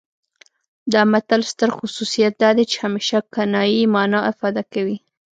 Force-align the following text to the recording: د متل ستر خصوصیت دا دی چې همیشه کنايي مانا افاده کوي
د 0.91 0.93
متل 1.11 1.41
ستر 1.51 1.69
خصوصیت 1.77 2.33
دا 2.43 2.49
دی 2.57 2.65
چې 2.71 2.77
همیشه 2.85 3.17
کنايي 3.33 3.81
مانا 3.93 4.19
افاده 4.31 4.63
کوي 4.73 4.97